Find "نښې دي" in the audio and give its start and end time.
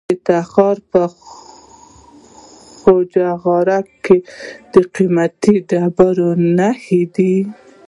6.57-7.35